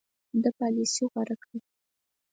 ده 0.41 0.49
پالیسي 0.59 1.03
غوره 1.11 1.35
کړه. 1.43 1.57